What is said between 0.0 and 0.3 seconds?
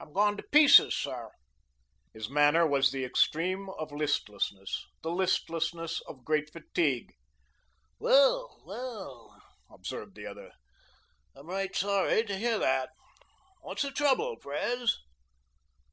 I'm